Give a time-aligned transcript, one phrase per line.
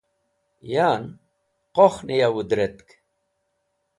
[0.73, 1.03] Yan
[1.75, 2.87] qokhnẽ ya wũdretk.